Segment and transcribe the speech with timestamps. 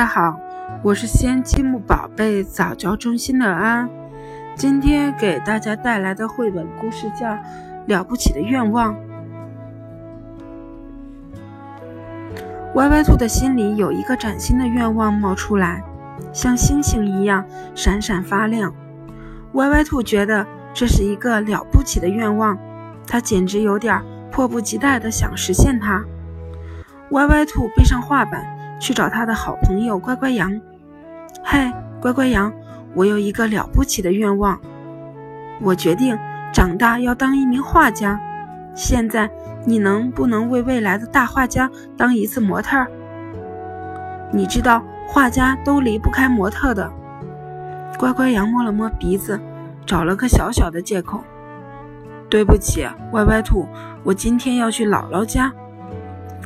[0.00, 0.40] 大家好，
[0.82, 3.86] 我是仙积木宝贝早教中心的安。
[4.56, 7.26] 今天给大家带来的绘本故事叫
[7.84, 8.94] 《了不起的愿望》。
[12.76, 15.84] 歪歪兔的心里有一个崭新的愿望冒出来，
[16.32, 17.44] 像星星一样
[17.74, 18.72] 闪闪发亮。
[19.52, 22.56] 歪歪兔觉得这是一个了不起的愿望，
[23.06, 26.02] 他简直有点迫不及待的想实现它。
[27.10, 28.59] 歪歪兔背上画板。
[28.80, 30.60] 去找他的好朋友乖乖羊。
[31.44, 32.52] 嗨，乖乖羊，
[32.94, 34.58] 我有一个了不起的愿望，
[35.60, 36.18] 我决定
[36.52, 38.18] 长大要当一名画家。
[38.74, 39.30] 现在
[39.64, 42.86] 你能不能为未来的大画家当一次模特？
[44.32, 46.90] 你知道画家都离不开模特的。
[47.98, 49.38] 乖乖羊摸了摸鼻子，
[49.84, 51.20] 找了个小小的借口。
[52.30, 53.66] 对不起，歪歪兔，
[54.04, 55.52] 我今天要去姥姥家。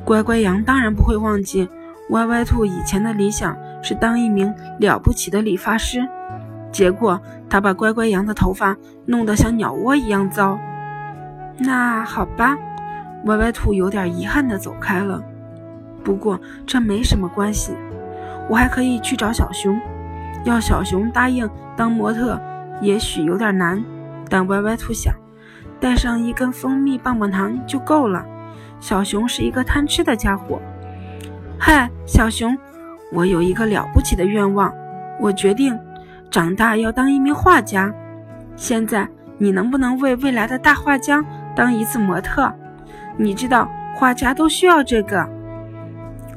[0.02, 1.68] 乖乖羊当然不会忘记。
[2.10, 6.06] 歪歪兔以前的理想是当一名了不起的理发师，
[6.70, 10.58] 结果他把乖乖羊的头发弄得像鸟窝一样糟。
[11.58, 12.56] 那好吧，
[13.24, 15.22] 歪歪兔有点遗憾地走开了。
[16.02, 17.72] 不过这没什么关系，
[18.50, 19.80] 我还可以去找小熊，
[20.44, 22.38] 要小熊答应当模特，
[22.82, 23.82] 也许有点难，
[24.28, 25.14] 但歪歪兔想，
[25.80, 28.22] 带上一根蜂蜜棒棒糖就够了。
[28.78, 30.60] 小熊是一个贪吃的家伙。
[31.66, 32.54] 嗨，小熊，
[33.10, 34.70] 我有一个了不起的愿望，
[35.18, 35.74] 我决定
[36.30, 37.90] 长大要当一名画家。
[38.54, 41.24] 现在你能不能为未来的大画家
[41.56, 42.52] 当一次模特？
[43.16, 45.26] 你知道画家都需要这个。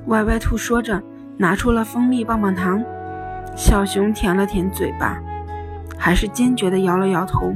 [0.05, 1.03] 歪歪兔说着，
[1.35, 2.81] 拿出了蜂蜜棒棒糖。
[3.53, 5.21] 小熊舔了舔嘴巴，
[5.97, 7.53] 还是坚决地摇了摇头。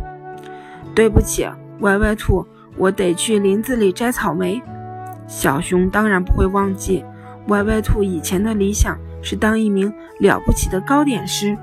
[0.93, 1.47] 对不起，
[1.79, 4.61] 歪歪兔，我得去林子里摘草莓。
[5.25, 7.05] 小熊当然不会忘记。
[7.47, 11.57] 歪歪兔以前的理想是当一名了不起的糕点师，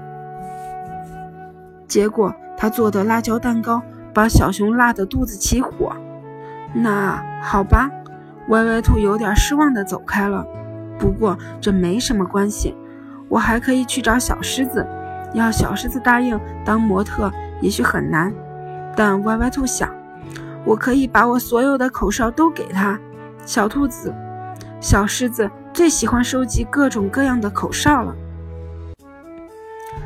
[1.86, 3.80] 结果他做的辣椒蛋糕
[4.12, 5.96] 把小熊辣得肚子起火。
[6.74, 7.90] 那好吧，
[8.48, 10.46] 歪歪兔有点失望地走开了。
[10.98, 12.76] 不过这没什么关系，
[13.28, 14.86] 我还可以去找小狮子，
[15.32, 18.34] 要小狮子答应当模特也许很难，
[18.96, 19.88] 但歪歪兔想，
[20.64, 22.98] 我可以把我所有的口哨都给他。
[23.46, 24.12] 小兔子，
[24.80, 25.48] 小狮子。
[25.72, 28.14] 最喜欢收集各种各样的口哨了。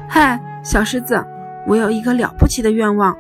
[0.08, 1.24] 嗨，小狮子，
[1.66, 3.16] 我有一个了不起的愿望，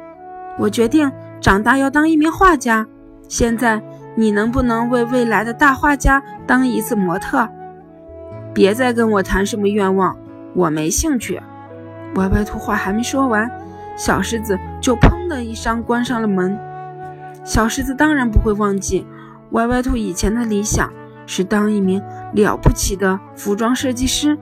[0.58, 1.10] 我决定
[1.40, 2.86] 长大要当一名画家。
[3.28, 3.80] 现在
[4.14, 7.48] 你能不能为未来的大画家当一次模特？
[8.52, 10.14] 别再跟我谈什么愿望，
[10.54, 11.40] 我没兴趣。
[12.16, 13.50] 歪歪兔话还没说完，
[13.96, 16.58] 小狮子就砰的一声关上了门。
[17.44, 19.06] 小狮子当然不会忘记
[19.52, 20.92] 歪歪兔以前的理想。
[21.26, 22.02] 是当一名
[22.34, 24.38] 了不起的服装设计师，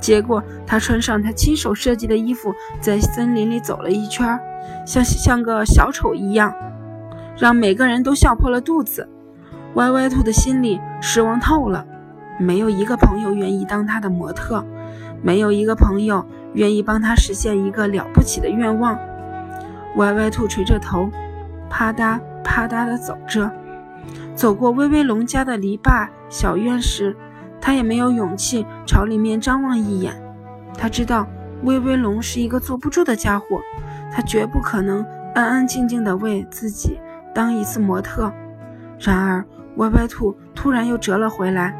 [0.00, 4.38] 结果他穿上他亲手设计的衣服，在森林里走了一圈，
[4.86, 6.54] 像像个小丑一样，
[7.36, 9.08] 让每个人都笑破了肚子。
[9.74, 11.86] 歪歪兔的心里失望透了，
[12.38, 14.64] 没有一个朋友愿意当他的模特，
[15.22, 18.98] 没有一个朋友愿意帮他实现一个了不起的愿望。
[19.96, 21.08] 歪歪兔垂着头，
[21.70, 23.50] 啪嗒啪嗒地走着。
[24.34, 27.16] 走过威威龙家的篱笆小院时，
[27.60, 30.14] 他也没有勇气朝里面张望一眼。
[30.76, 31.26] 他知道
[31.62, 33.60] 威威龙是一个坐不住的家伙，
[34.10, 35.04] 他绝不可能
[35.34, 36.98] 安安静静地为自己
[37.34, 38.32] 当一次模特。
[38.98, 39.44] 然而，
[39.76, 41.74] 歪歪兔突然又折了回来。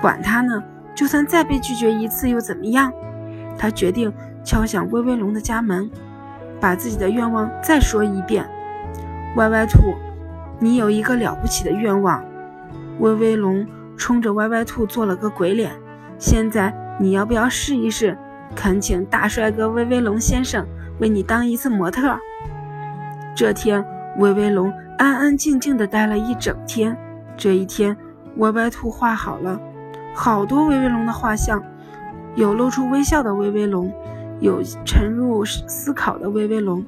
[0.00, 0.62] 管他呢，
[0.94, 2.92] 就算再被拒绝一次又怎么样？
[3.58, 4.12] 他决定
[4.44, 5.90] 敲响威威龙的家门，
[6.60, 8.46] 把自己的愿望再说一遍。
[9.36, 9.94] 歪歪兔。
[10.58, 12.24] 你有一个了不起的愿望，
[12.98, 15.72] 威威龙冲着歪歪兔做了个鬼脸。
[16.18, 18.16] 现在你要不要试一试？
[18.54, 20.66] 恳请大帅哥威威龙先生
[20.98, 22.16] 为你当一次模特。
[23.34, 23.84] 这天，
[24.16, 26.96] 威威龙安安静静地待了一整天。
[27.36, 27.94] 这一天，
[28.36, 29.60] 歪歪兔画好了
[30.14, 31.62] 好多威威龙的画像，
[32.34, 33.92] 有露出微笑的威威龙，
[34.40, 36.82] 有沉入思考的威威龙，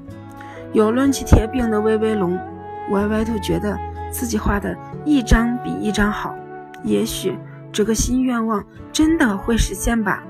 [0.73, 2.39] 有抡起铁柄的威威龙。
[2.91, 3.79] 歪歪兔觉得
[4.11, 6.35] 自己画的一张比一张好，
[6.83, 7.39] 也许
[7.71, 10.23] 这个新愿望真的会实现吧。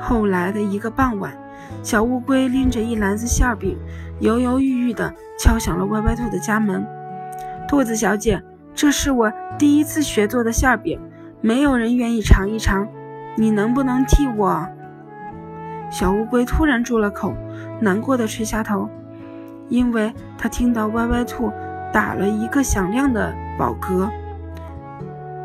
[0.00, 1.32] 后来的一个傍晚，
[1.82, 3.76] 小乌龟拎着一篮子馅饼，
[4.20, 6.84] 犹犹豫豫地敲响了歪歪兔的家门。
[7.68, 8.42] 兔子小姐，
[8.74, 10.98] 这是我第一次学做的馅饼，
[11.40, 12.88] 没有人愿意尝一尝，
[13.36, 14.66] 你能不能替我？
[15.90, 17.34] 小乌龟突然住了口，
[17.80, 18.88] 难过的垂下头，
[19.68, 21.52] 因为他听到歪歪兔。
[21.92, 24.08] 打了一个响亮的饱嗝，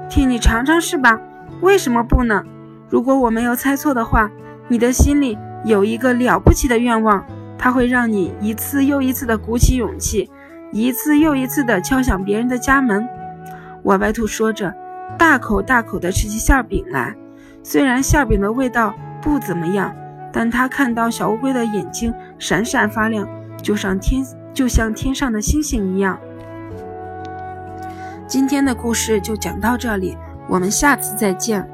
[0.10, 1.20] 替你尝尝是吧？
[1.62, 2.44] 为什么不呢？
[2.90, 4.30] 如果我没有猜错的话，
[4.68, 7.26] 你的心里有一个了不起的愿望，
[7.58, 10.30] 它会让你一次又一次的鼓起勇气，
[10.72, 13.08] 一次又一次的敲响别人的家门。
[13.84, 14.74] 歪歪兔说着，
[15.18, 17.16] 大口大口的吃起馅饼来。
[17.64, 19.94] 虽然馅饼的味道不怎么样，
[20.32, 23.28] 但他看到小乌龟的眼睛闪闪发亮，
[23.62, 24.24] 就像天
[24.54, 26.18] 就像天上的星星一样。
[28.28, 30.18] 今天的故事就讲到这里，
[30.50, 31.68] 我们下次再见。